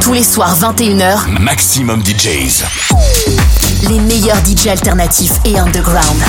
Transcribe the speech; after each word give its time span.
Tous 0.00 0.12
les 0.12 0.22
soirs 0.24 0.56
21h, 0.58 1.40
Maximum 1.40 2.02
DJs. 2.02 2.64
Les 3.88 3.98
meilleurs 4.00 4.38
DJs 4.44 4.68
alternatifs 4.70 5.32
et 5.44 5.58
underground. 5.58 6.22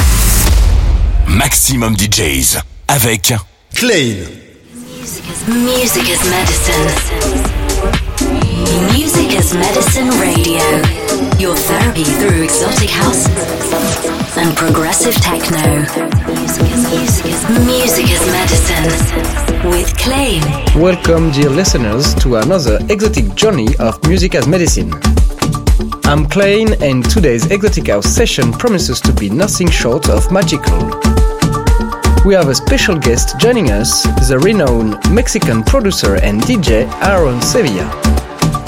Maximum 1.28 1.96
DJs 1.97 2.58
avec 2.88 3.34
Klein. 3.76 4.16
Music 5.47 6.04
is 6.04 6.20
medicine. 6.29 6.90
Music 8.60 9.32
is 9.39 9.54
medicine 9.54 10.10
radio. 10.20 10.60
Your 11.39 11.55
therapy 11.55 12.04
through 12.04 12.44
exotic 12.44 12.89
house 12.89 13.25
and 14.38 14.55
progressive 14.57 15.16
techno. 15.16 15.80
Music 17.66 18.10
is, 18.11 18.25
medicine 18.28 19.70
with 19.71 19.96
Clain. 19.98 20.42
Welcome, 20.75 21.32
dear 21.32 21.50
listeners, 21.50 22.14
to 22.16 22.36
another 22.36 22.80
exotic 22.89 23.34
journey 23.34 23.70
of 23.80 24.06
music 24.07 24.36
as 24.36 24.46
medicine. 24.46 24.91
I'm 26.04 26.28
Clain, 26.28 26.74
and 26.83 27.10
today's 27.10 27.50
Exotic 27.50 27.88
House 27.88 28.07
session 28.07 28.52
promises 28.52 29.00
to 29.02 29.14
be 29.14 29.30
nothing 29.30 29.69
short 29.69 30.10
of 30.10 30.30
magical. 30.33 30.89
We 32.25 32.33
have 32.33 32.50
a 32.50 32.55
special 32.55 32.97
guest 32.97 33.39
joining 33.39 33.72
us, 33.72 34.03
the 34.28 34.38
renowned 34.38 34.97
Mexican 35.11 35.64
producer 35.64 36.16
and 36.16 36.41
DJ 36.41 36.91
Aaron 37.02 37.41
Sevilla. 37.41 38.19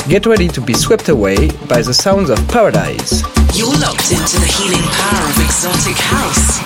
Get 0.07 0.25
ready 0.25 0.47
to 0.49 0.61
be 0.61 0.73
swept 0.73 1.09
away 1.09 1.49
by 1.67 1.81
the 1.81 1.93
sounds 1.93 2.29
of 2.29 2.37
paradise. 2.47 3.21
You're 3.55 3.77
locked 3.79 4.11
into 4.11 4.39
the 4.39 4.47
healing 4.47 4.81
power 4.81 5.29
of 5.29 5.39
exotic 5.39 5.95
house. 5.95 6.61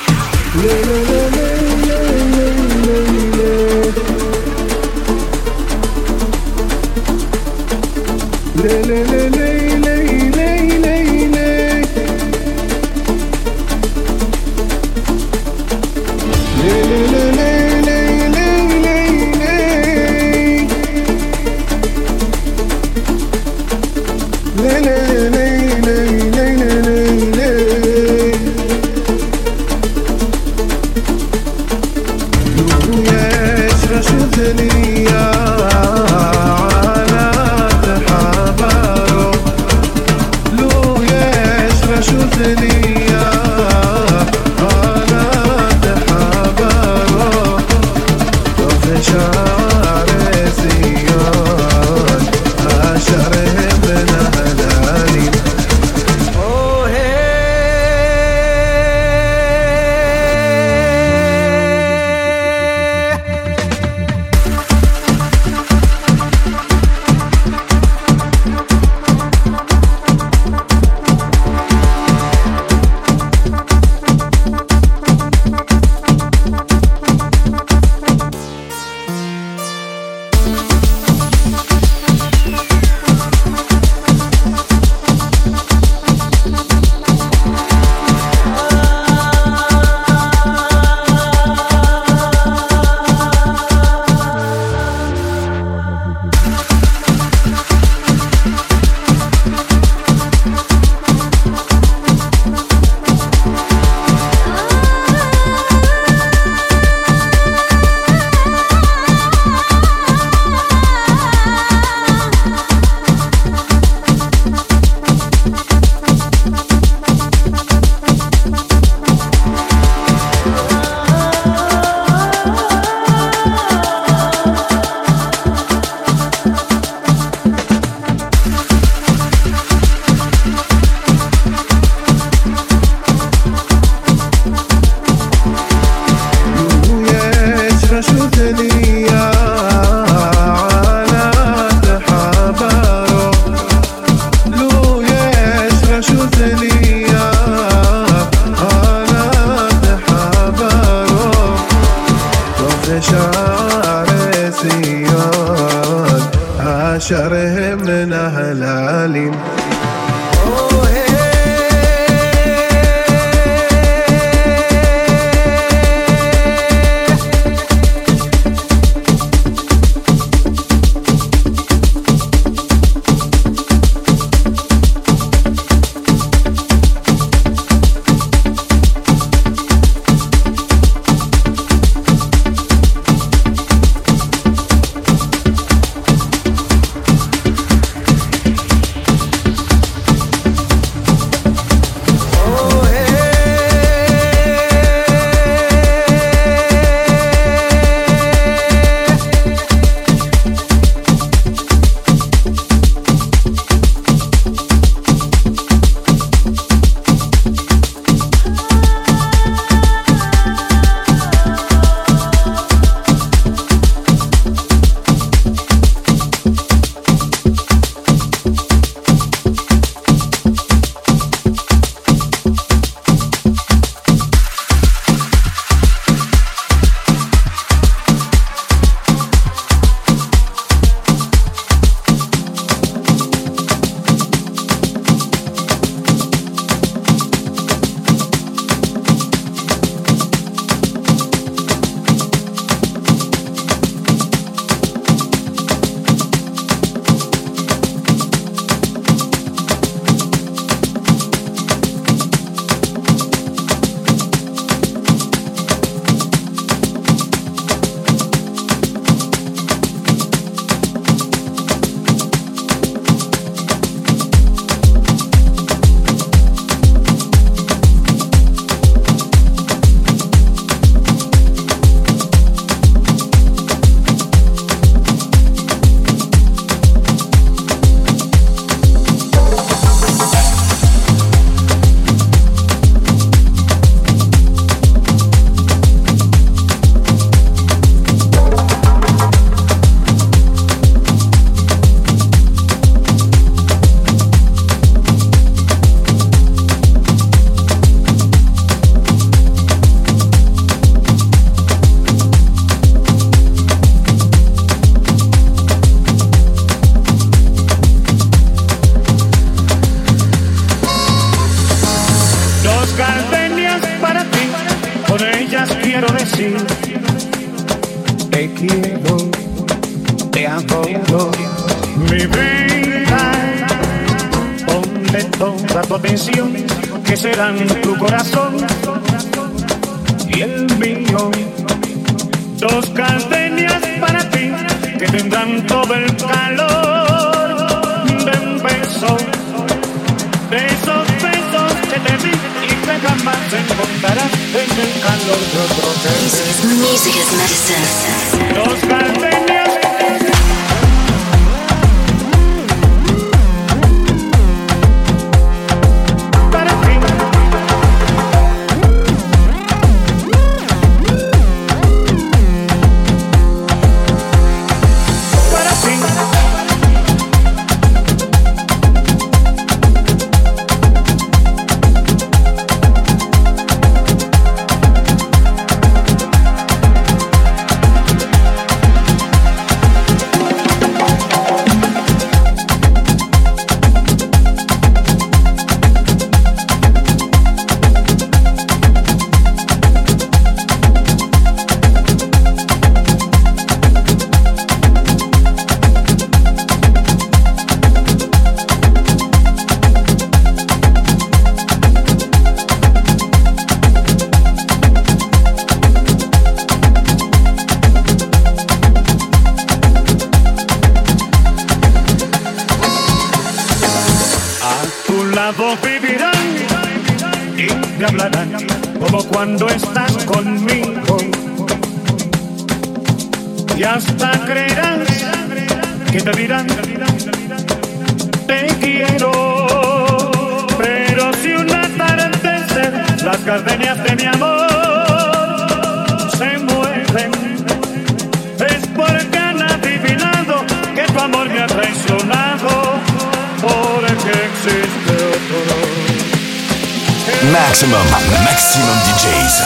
Maximum, 447.85 448.43
maximum 448.43 448.97
DJs. 449.05 449.61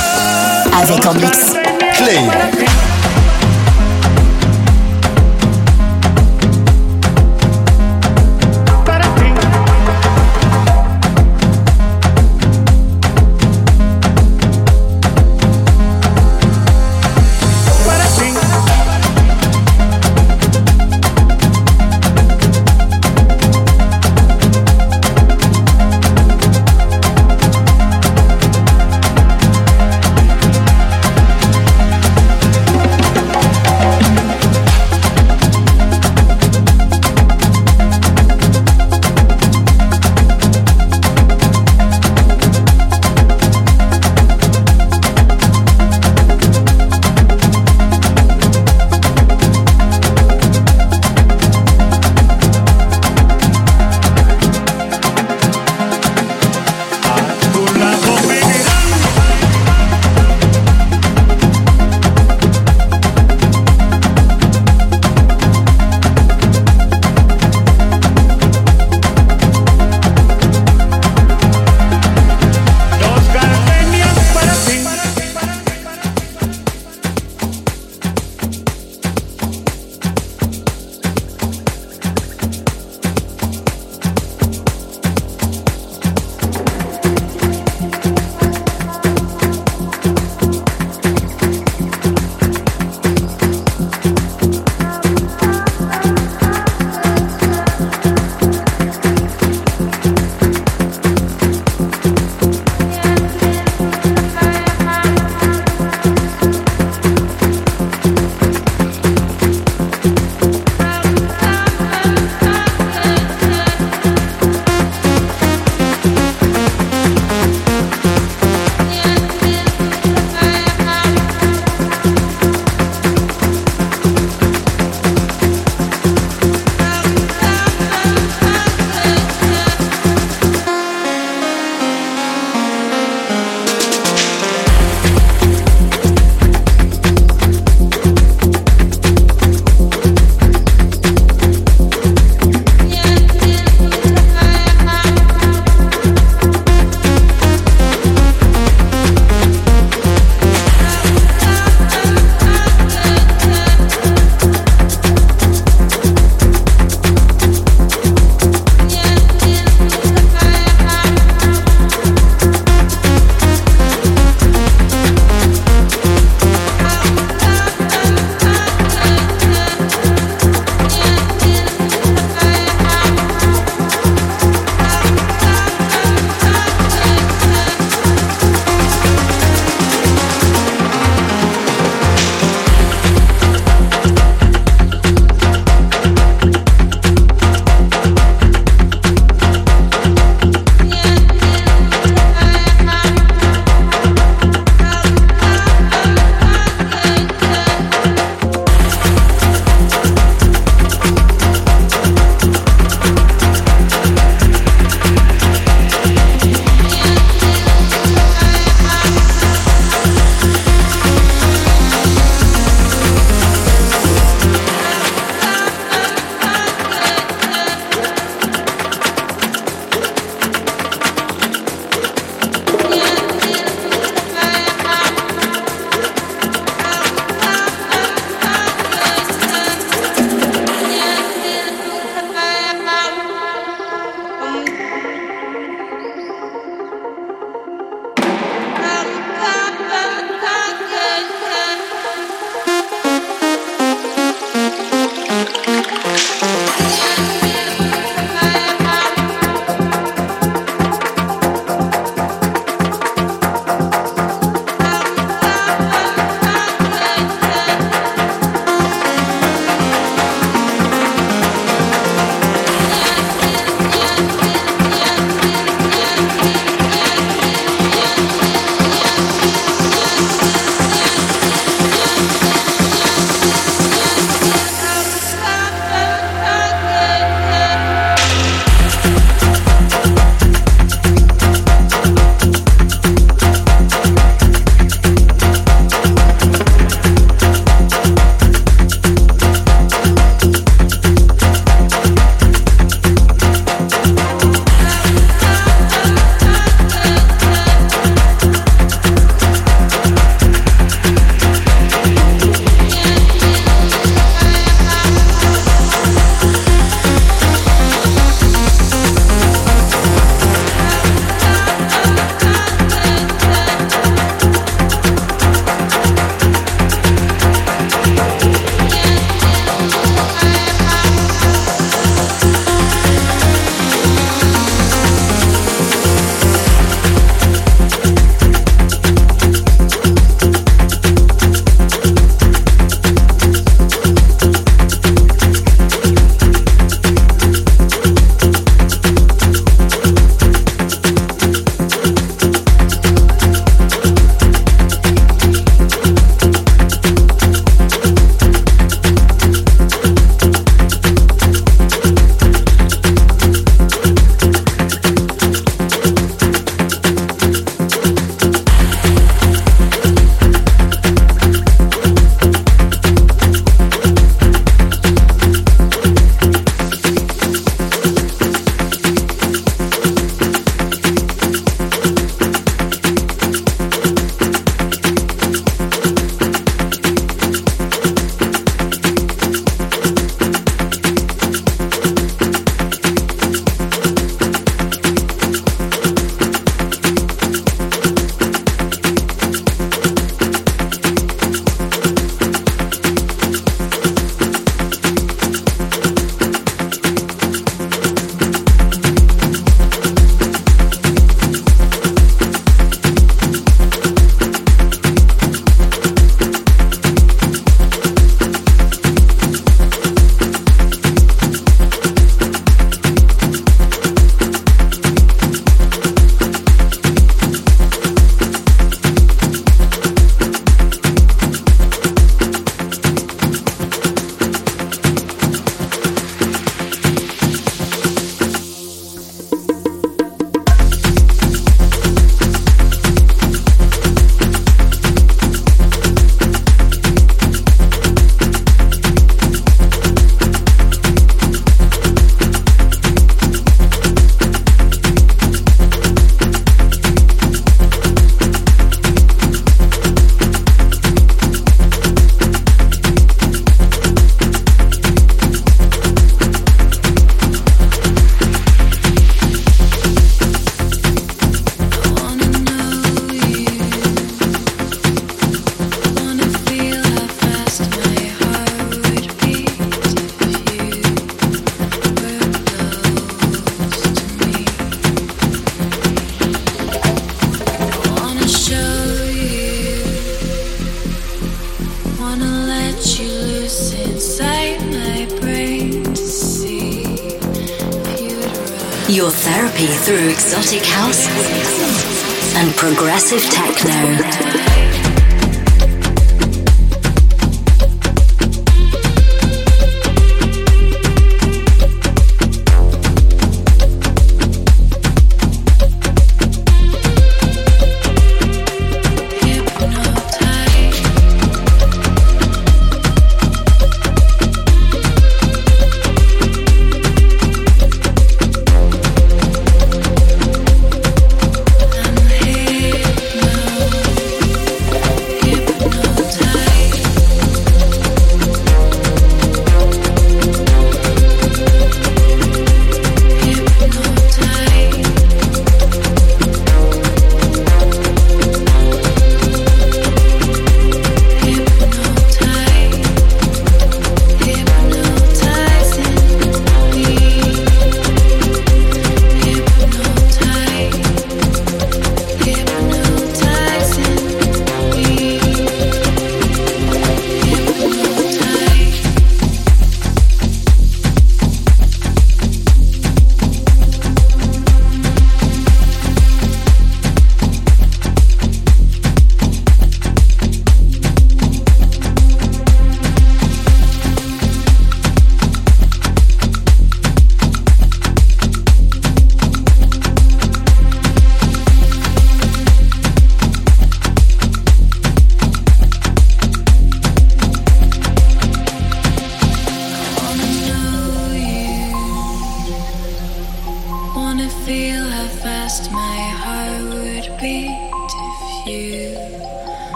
Avec 0.82 1.06
en 1.06 1.14
mix 1.14 1.54
Claim. 1.94 2.28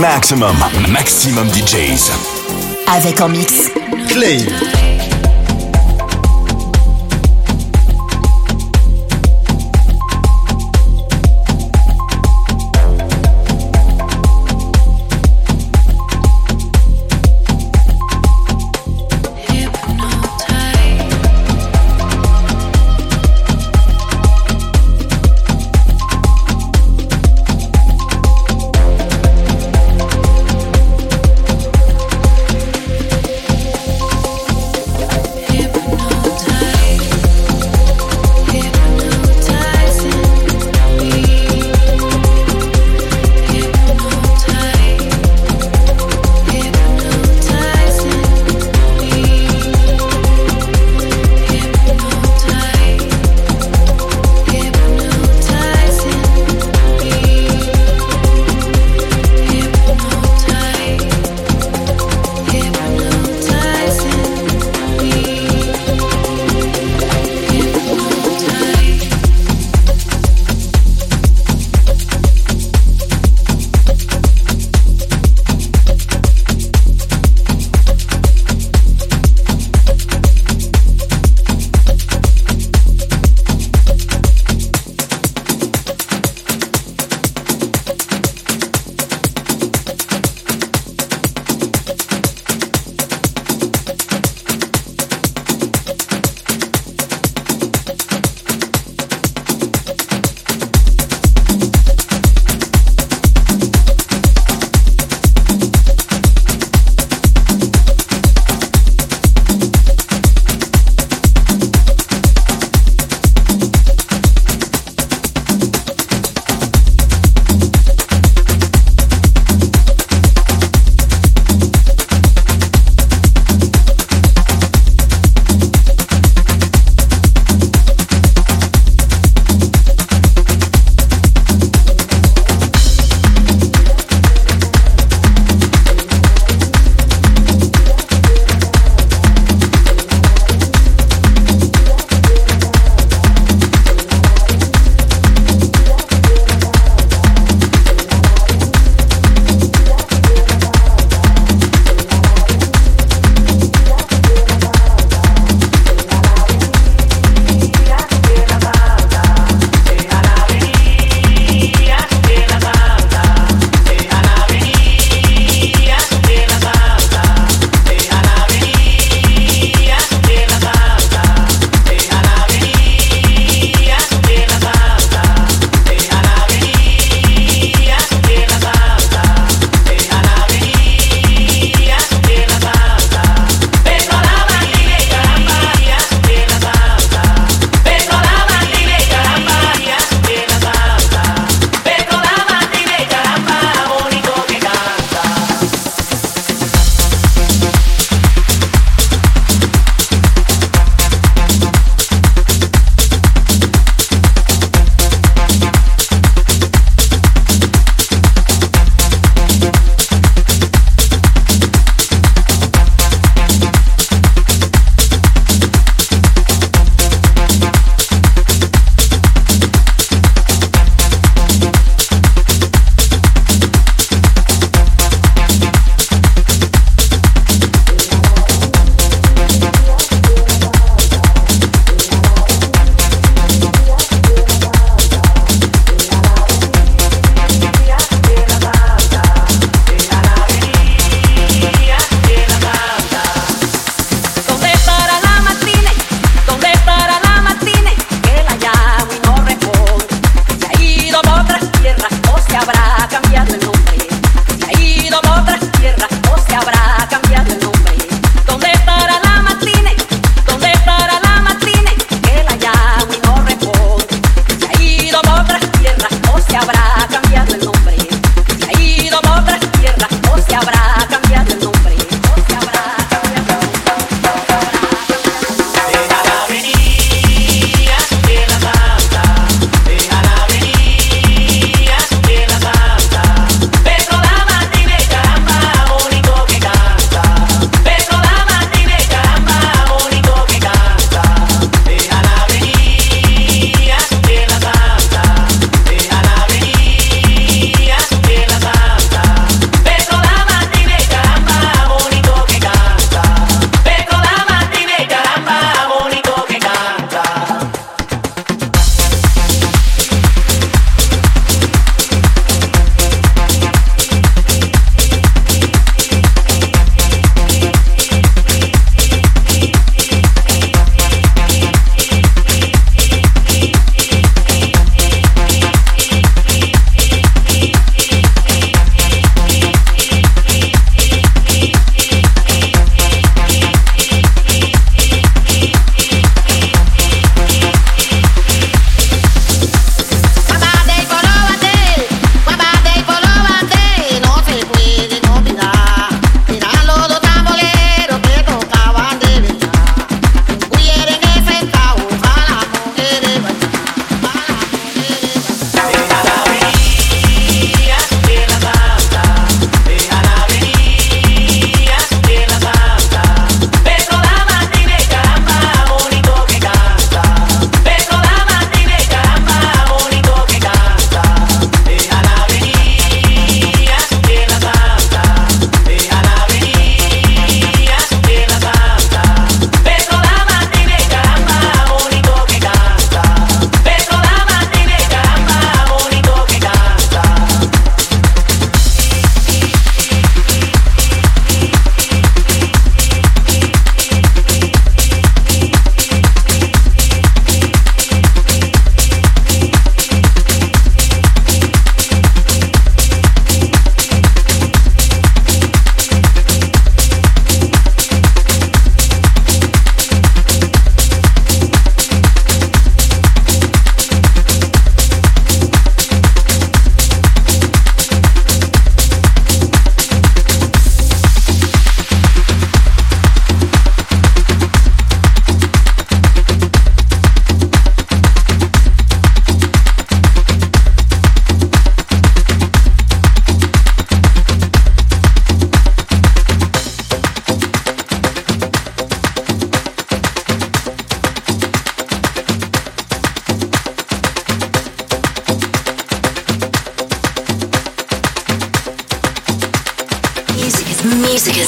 Maximum, 0.00 0.56
maximum 0.92 1.48
DJs. 1.48 2.12
Avec 2.86 3.20
en 3.22 3.30
mix. 3.30 3.70
Clay. 4.08 4.44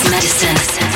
Medicine. 0.05 0.88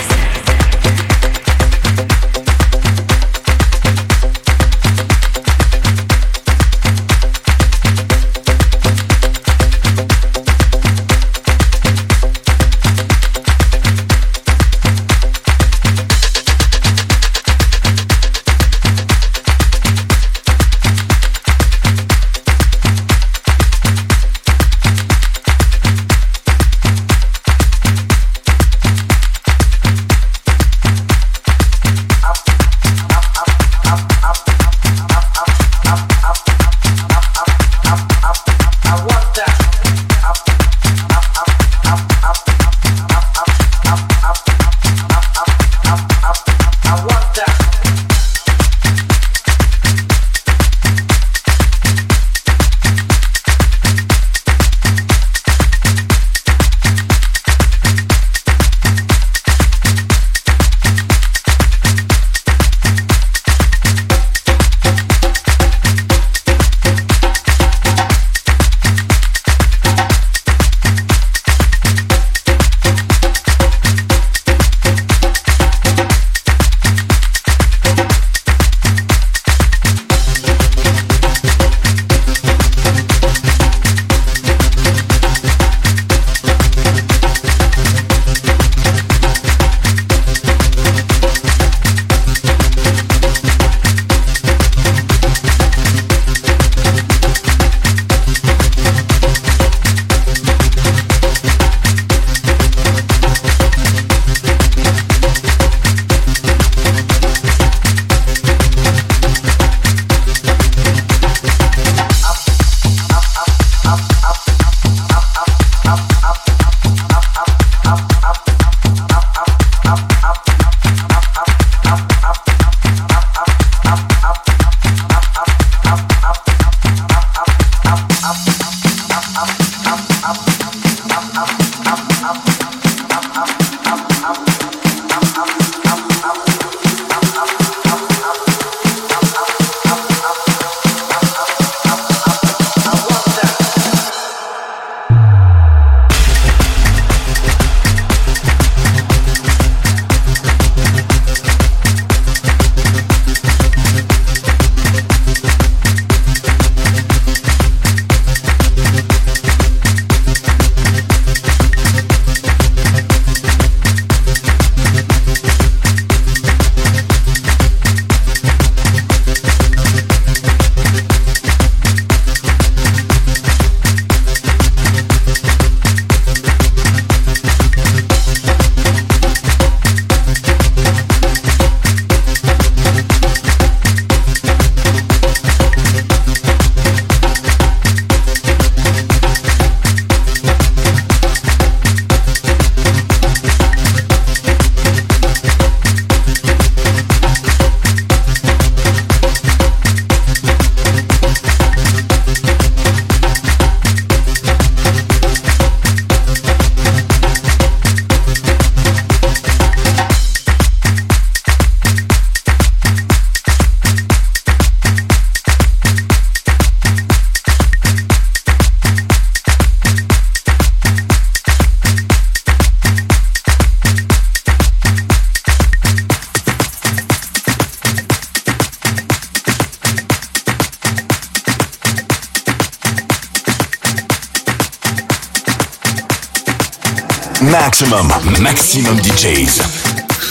Maxximum, 237.92 238.40
maxximum 238.40 238.96
DJs. 239.02 239.60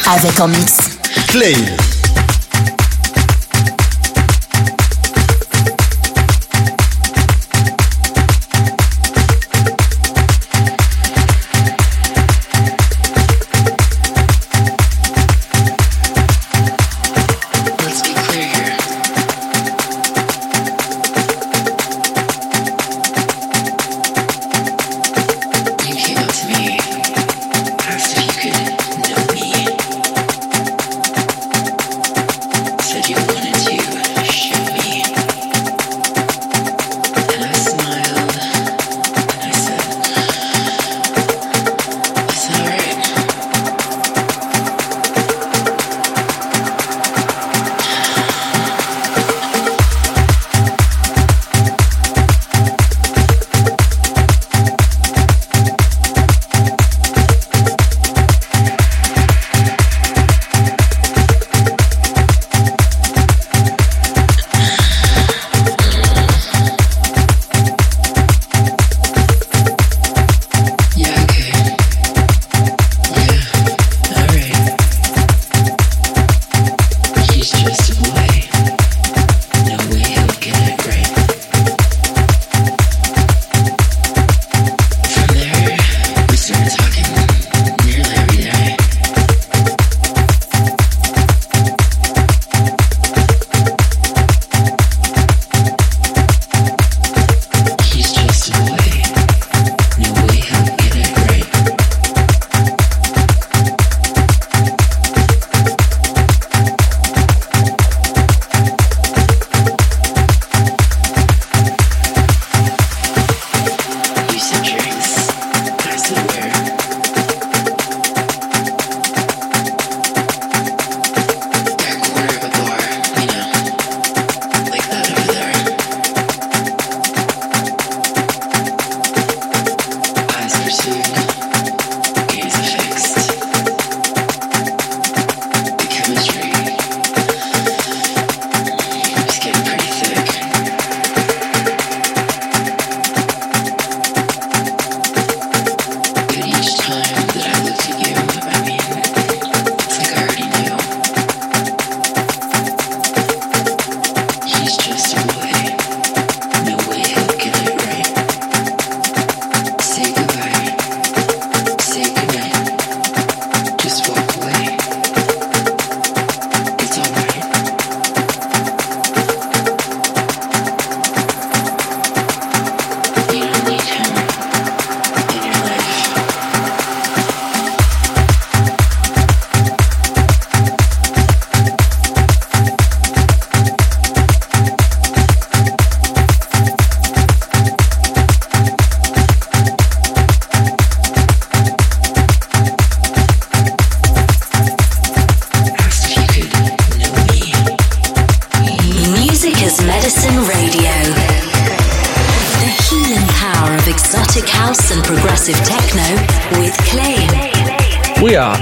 Avec 0.08 0.40
en 0.40 0.48
mix. 0.48 0.78
Clain. 1.28 1.91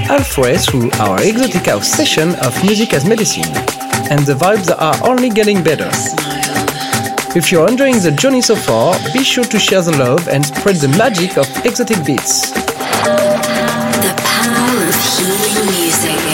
Halfway 0.06 0.56
through 0.56 0.90
our 0.92 1.22
exotic 1.22 1.66
house 1.66 1.86
session 1.86 2.34
of 2.46 2.56
Music 2.64 2.94
as 2.94 3.04
Medicine, 3.04 3.52
and 4.10 4.24
the 4.24 4.34
vibes 4.34 4.70
are 4.70 4.96
only 5.06 5.28
getting 5.28 5.62
better. 5.62 5.90
If 7.36 7.52
you're 7.52 7.68
enjoying 7.68 8.00
the 8.00 8.10
journey 8.12 8.40
so 8.40 8.56
far, 8.56 8.96
be 9.12 9.22
sure 9.22 9.44
to 9.44 9.58
share 9.58 9.82
the 9.82 9.96
love 9.98 10.28
and 10.28 10.46
spread 10.46 10.76
the 10.76 10.88
magic 10.96 11.36
of 11.36 11.46
exotic 11.66 12.04
beats. 12.06 12.52
The 12.52 14.14
power 14.16 14.88
of 14.88 14.96
healing 15.12 15.66
music. 15.66 16.29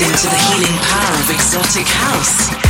into 0.00 0.28
the 0.28 0.36
healing 0.36 0.78
power 0.82 1.14
of 1.20 1.30
exotic 1.30 1.86
house. 1.86 2.65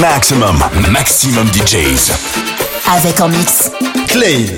Maximum, 0.00 0.58
maximum 0.90 1.46
DJs. 1.52 2.12
Avec 2.96 3.20
en 3.20 3.28
mix. 3.28 3.70
Clay. 4.08 4.56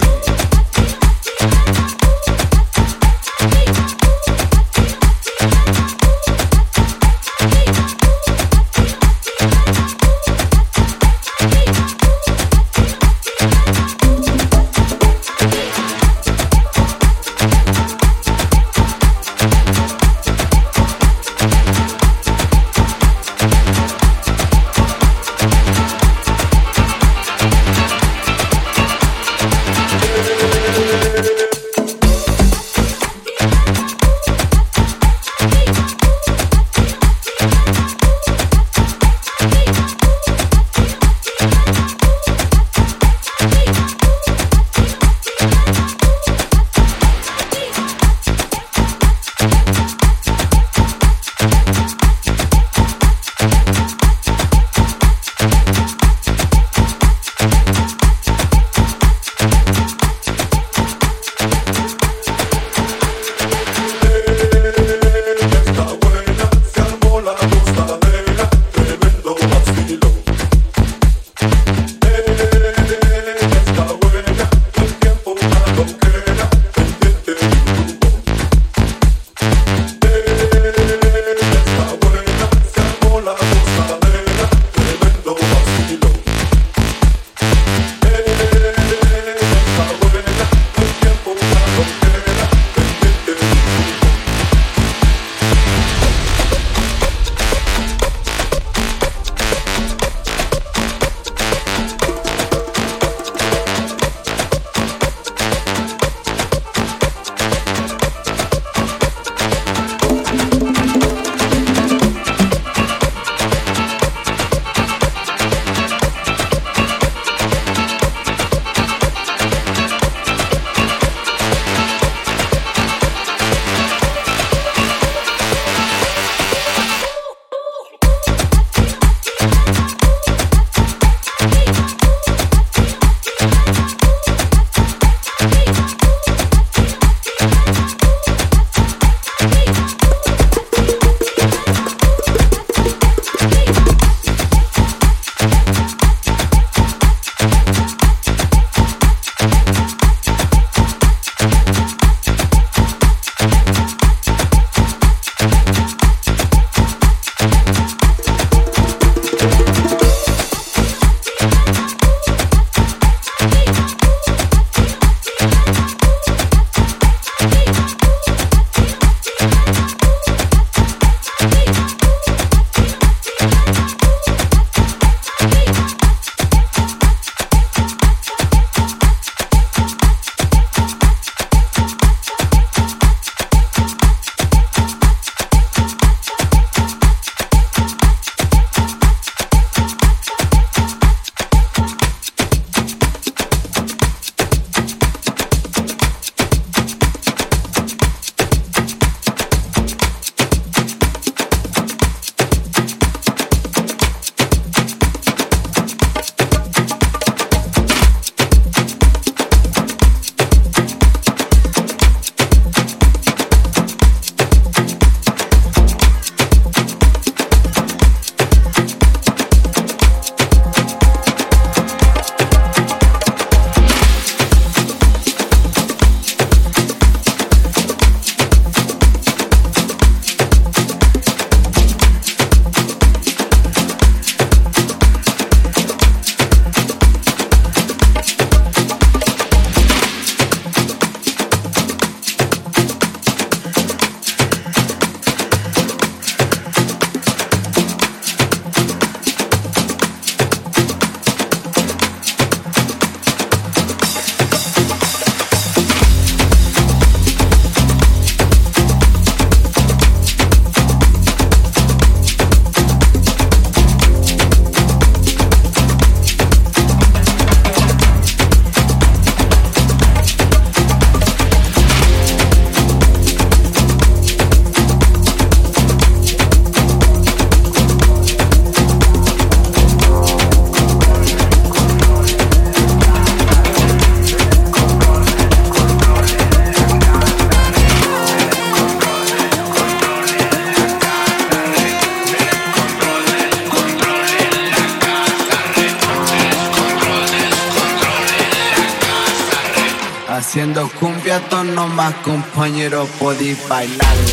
Podéis 303.19 303.59
bailarla. 303.69 304.24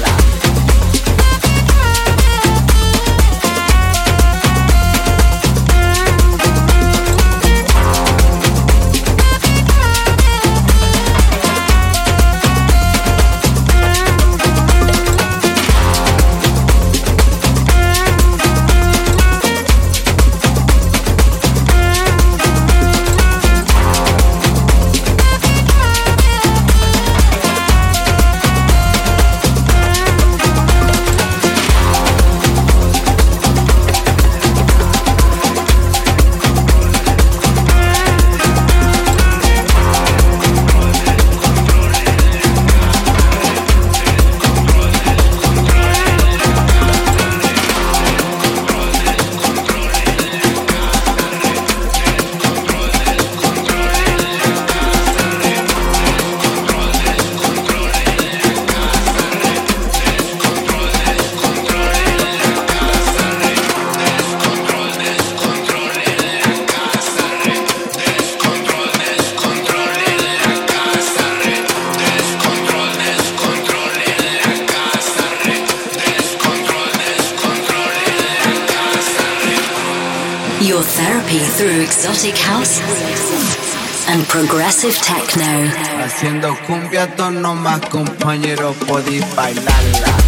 Haciendo 86.21 86.55
cumbia, 86.67 87.15
tono 87.15 87.55
más 87.55 87.81
compañeros, 87.89 88.75
podéis 88.87 89.25
bailarla. 89.33 90.20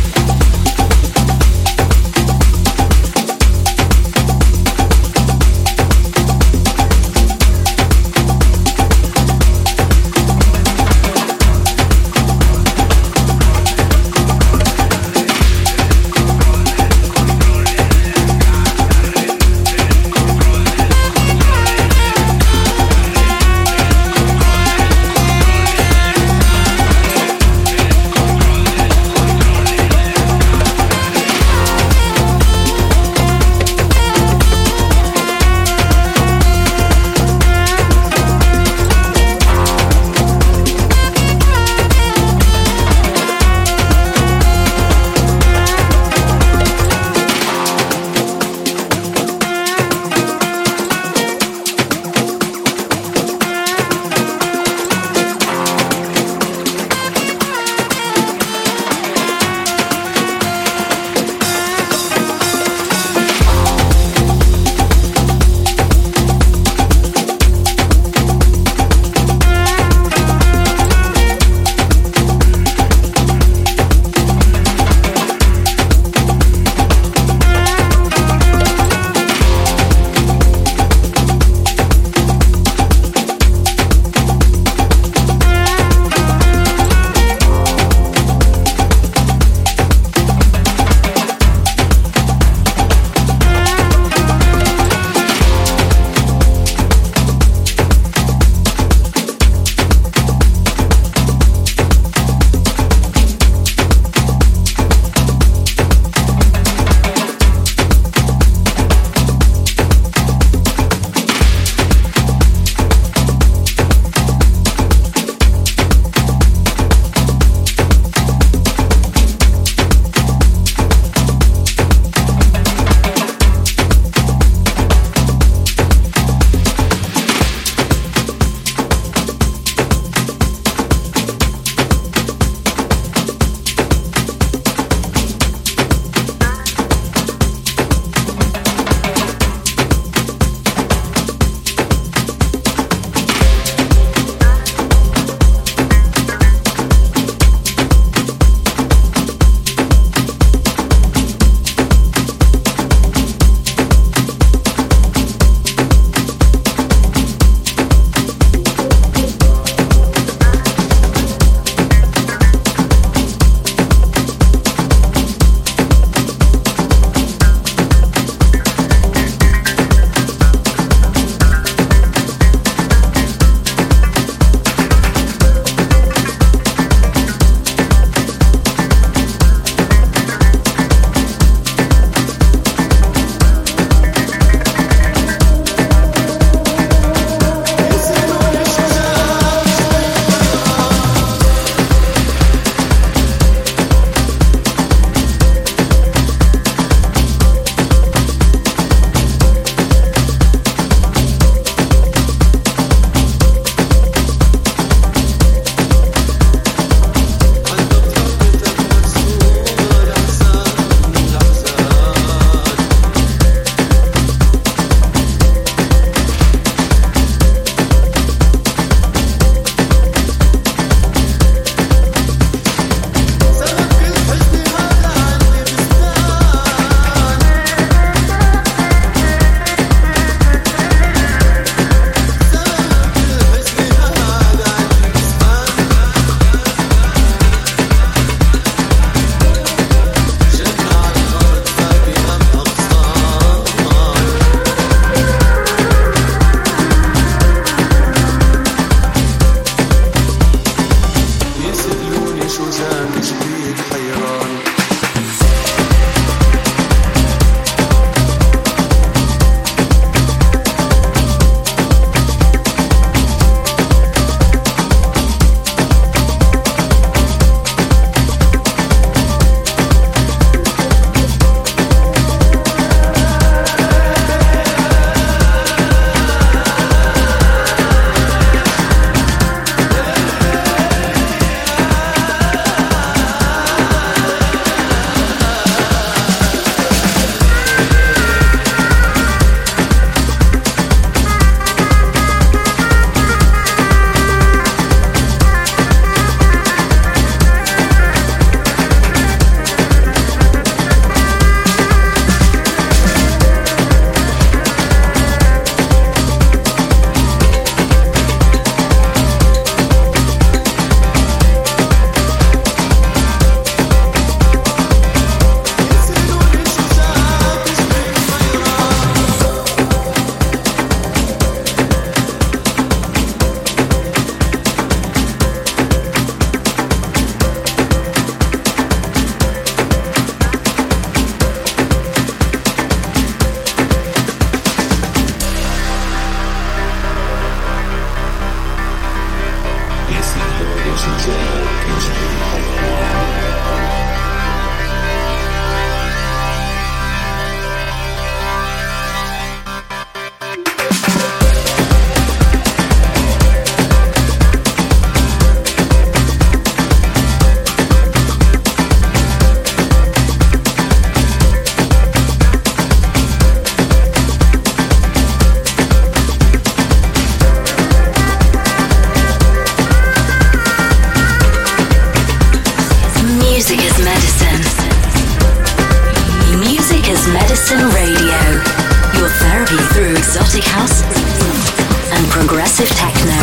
Techno. 383.04 383.40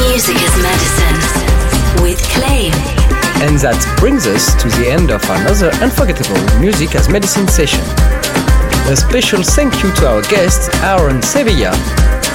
Music 0.00 0.36
as 0.36 0.56
medicine 0.62 2.02
with. 2.02 2.20
And 3.40 3.58
that 3.60 3.80
brings 3.98 4.26
us 4.26 4.54
to 4.62 4.68
the 4.80 4.88
end 4.88 5.10
of 5.10 5.22
another 5.28 5.72
unforgettable 5.80 6.40
Music 6.60 6.94
as 6.94 7.08
Medicine 7.08 7.48
session. 7.48 7.84
A 8.88 8.96
special 8.96 9.42
thank 9.42 9.82
you 9.82 9.92
to 10.00 10.08
our 10.08 10.22
guest, 10.28 10.72
Aaron 10.84 11.22
Sevilla, 11.22 11.72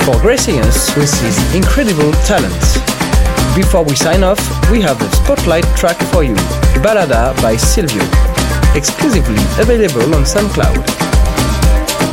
for 0.05 0.19
gracing 0.21 0.59
us 0.61 0.95
with 0.95 1.13
his 1.21 1.37
incredible 1.53 2.11
talents. 2.25 2.77
Before 3.55 3.83
we 3.83 3.95
sign 3.95 4.23
off, 4.23 4.41
we 4.71 4.81
have 4.81 5.01
a 5.01 5.09
spotlight 5.15 5.65
track 5.77 5.97
for 6.11 6.23
you, 6.23 6.35
Balada 6.81 7.33
by 7.41 7.55
Silvio, 7.55 8.03
exclusively 8.75 9.41
available 9.61 10.13
on 10.15 10.23
SoundCloud. 10.25 11.04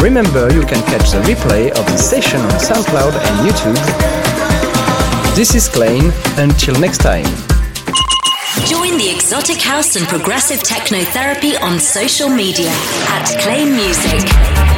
Remember, 0.03 0.53
you 0.53 0.63
can 0.63 0.83
catch 0.87 1.13
the 1.13 1.21
replay 1.23 1.71
of 1.71 1.87
the 1.87 1.97
session 1.97 2.41
on 2.41 2.51
SoundCloud 2.51 3.13
and 3.13 3.49
YouTube. 3.49 3.77
This 5.37 5.55
is 5.55 5.69
Clain. 5.69 6.13
Until 6.39 6.75
next 6.81 6.99
time. 6.99 7.25
Join 8.67 8.99
the 8.99 9.13
exotic 9.15 9.59
house 9.59 9.95
and 9.95 10.05
progressive 10.09 10.65
techno 10.65 11.05
therapy 11.05 11.57
on 11.57 11.79
social 11.79 12.29
media 12.29 12.71
at 12.71 13.33
Clain 13.43 13.71
Music. 13.77 14.72